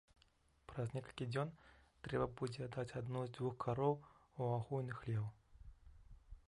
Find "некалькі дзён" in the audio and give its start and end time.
0.95-1.51